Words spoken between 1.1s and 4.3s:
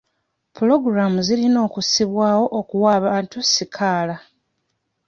zirina okussibwawo okuwa abantu sikaala.